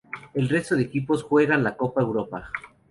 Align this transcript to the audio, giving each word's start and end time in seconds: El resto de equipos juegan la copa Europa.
El 0.33 0.49
resto 0.49 0.75
de 0.75 0.81
equipos 0.81 1.21
juegan 1.21 1.63
la 1.63 1.77
copa 1.77 2.01
Europa. 2.01 2.49